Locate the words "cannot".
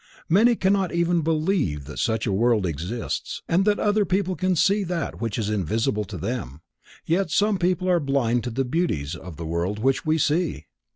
0.55-0.91